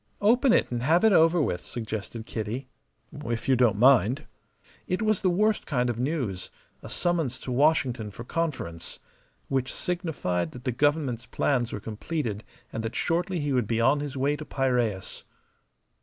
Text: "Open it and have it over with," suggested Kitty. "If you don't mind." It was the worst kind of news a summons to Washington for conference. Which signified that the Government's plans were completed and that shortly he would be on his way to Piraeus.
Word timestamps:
"Open 0.21 0.51
it 0.51 0.71
and 0.71 0.81
have 0.81 1.03
it 1.03 1.13
over 1.13 1.39
with," 1.39 1.61
suggested 1.63 2.25
Kitty. 2.25 2.67
"If 3.23 3.47
you 3.47 3.55
don't 3.55 3.77
mind." 3.77 4.25
It 4.87 5.03
was 5.03 5.21
the 5.21 5.29
worst 5.29 5.67
kind 5.67 5.91
of 5.91 5.99
news 5.99 6.49
a 6.81 6.89
summons 6.89 7.37
to 7.41 7.51
Washington 7.51 8.09
for 8.09 8.23
conference. 8.23 8.97
Which 9.47 9.71
signified 9.71 10.53
that 10.53 10.63
the 10.63 10.71
Government's 10.71 11.27
plans 11.27 11.71
were 11.71 11.79
completed 11.79 12.43
and 12.73 12.81
that 12.81 12.95
shortly 12.95 13.41
he 13.41 13.53
would 13.53 13.67
be 13.67 13.79
on 13.79 13.99
his 13.99 14.17
way 14.17 14.35
to 14.37 14.43
Piraeus. 14.43 15.23